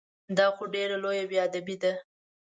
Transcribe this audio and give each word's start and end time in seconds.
دا 0.37 0.45
خو 0.55 0.63
ډېره 0.73 0.95
لویه 1.03 1.25
بې 1.29 1.37
ادبي 1.47 1.75
ده! 1.81 1.91